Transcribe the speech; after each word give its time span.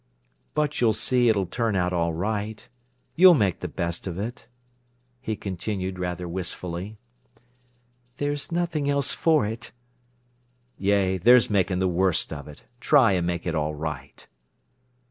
"But 0.55 0.81
you'll 0.81 0.93
see 0.97 1.29
it'll 1.29 1.45
turn 1.45 1.75
out 1.75 1.93
all 1.93 2.11
right. 2.11 2.67
You'll 3.15 3.35
make 3.35 3.59
the 3.59 3.67
best 3.67 4.07
of 4.07 4.17
it," 4.17 4.47
he 5.19 5.35
continued 5.35 5.99
rather 5.99 6.27
wistfully. 6.27 6.97
"There's 8.17 8.51
nothing 8.51 8.89
else 8.89 9.13
for 9.13 9.45
it." 9.45 9.73
"Yea, 10.79 11.19
there's 11.19 11.51
making 11.51 11.77
the 11.77 11.87
worst 11.87 12.33
of 12.33 12.47
it. 12.47 12.65
Try 12.79 13.11
and 13.11 13.27
make 13.27 13.45
it 13.45 13.53
all 13.53 13.75
right." 13.75 14.27